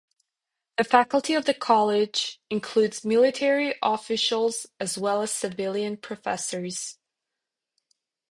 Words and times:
The 0.77 0.83
faculty 0.83 1.35
of 1.35 1.45
the 1.45 1.53
college 1.53 2.41
includes 2.49 3.05
military 3.05 3.75
officials 3.83 4.65
as 4.79 4.97
well 4.97 5.21
as 5.21 5.29
civilian 5.29 5.95
professors. 5.95 6.97